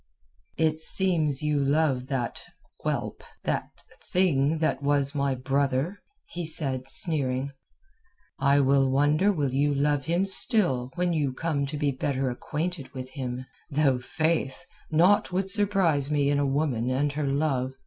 [0.57, 3.67] "It seems you love that—whelp, that
[4.11, 7.51] thing that was my brother," he said, sneering.
[8.39, 13.11] "I wonder will you love him still when you come to be better acquainted with
[13.11, 13.45] him?
[13.69, 17.73] Though, faith, naught would surprise me in a woman and her love.